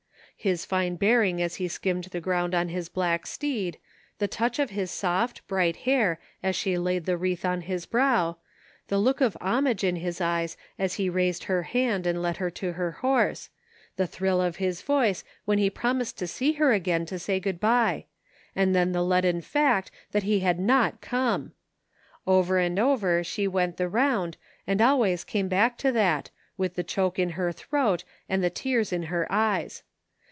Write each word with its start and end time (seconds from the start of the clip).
His 0.41 0.65
fine 0.65 0.95
bearing 0.95 1.39
as 1.39 1.57
he 1.57 1.67
skimmed 1.67 2.05
the 2.05 2.19
ground 2.19 2.55
on 2.55 2.69
his 2.69 2.89
black 2.89 3.27
steed, 3.27 3.77
the 4.17 4.27
touch 4.27 4.57
of 4.57 4.71
his 4.71 4.89
soft, 4.89 5.45
bright 5.47 5.75
hair 5.85 6.19
as 6.41 6.55
she 6.55 6.79
laid 6.79 7.05
the 7.05 7.15
wreath 7.15 7.45
on 7.45 7.61
his 7.61 7.85
brow, 7.85 8.37
the 8.87 8.97
look 8.97 9.21
of 9.21 9.37
homage 9.39 9.83
in 9.83 9.97
his 9.97 10.19
eyes 10.19 10.57
as 10.79 10.95
he 10.95 11.11
raised 11.11 11.43
her 11.43 11.61
hand 11.61 12.07
and 12.07 12.23
led 12.23 12.37
her 12.37 12.49
to 12.49 12.71
her 12.71 12.89
horse, 12.91 13.51
the 13.97 14.07
thrill 14.07 14.41
of 14.41 14.55
his 14.55 14.81
voice 14.81 15.23
when 15.45 15.59
he 15.59 15.69
promised 15.69 16.17
to 16.17 16.25
see 16.25 16.53
her 16.53 16.73
again 16.73 17.05
to 17.05 17.19
say 17.19 17.39
good 17.39 17.59
bye; 17.59 18.05
and 18.55 18.73
then 18.73 18.93
the 18.93 19.03
leaden 19.05 19.41
fact 19.41 19.91
that 20.11 20.23
he 20.23 20.39
had 20.39 20.57
not 20.57 21.01
come! 21.01 21.51
Over 22.25 22.57
and 22.57 22.79
over 22.79 23.23
she 23.23 23.47
went 23.47 23.77
the 23.77 23.87
round 23.87 24.37
and 24.65 24.81
always 24.81 25.23
came 25.23 25.47
back 25.49 25.77
to 25.77 25.91
that, 25.91 26.31
with 26.57 26.73
the 26.73 26.83
choke 26.83 27.19
in 27.19 27.29
her 27.37 27.51
throat 27.51 28.03
and 28.27 28.41
242 28.41 28.41
THE 28.41 28.41
FINDmG 28.41 28.41
OF 28.41 28.41
JASPER 28.41 28.41
HOLT 28.41 28.41
the 28.41 28.61
tears 28.61 28.91
in 28.91 29.03
her 29.03 29.27
eyes. 29.31 29.83